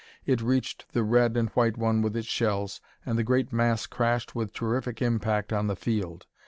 It 0.25 0.41
reached 0.41 0.93
the 0.93 1.03
red 1.03 1.37
and 1.37 1.49
white 1.49 1.77
one 1.77 2.01
with 2.01 2.15
its 2.17 2.27
shells, 2.27 2.81
and 3.05 3.19
the 3.19 3.23
great 3.23 3.53
mass 3.53 3.85
crashed 3.85 4.33
with 4.33 4.51
terrific 4.51 4.99
impact 4.99 5.53
on 5.53 5.67
the 5.67 5.75
field. 5.75 6.25